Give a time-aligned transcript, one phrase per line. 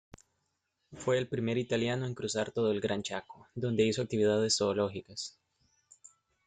[0.95, 5.37] Fue el primer italiano en cruzar todo el Gran Chaco, donde hizo actividades zoológicas.